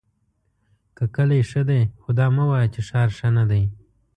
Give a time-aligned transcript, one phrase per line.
[0.95, 3.63] که کلی ښۀ دی خو دا مه وایه چې ښار ښۀ ندی!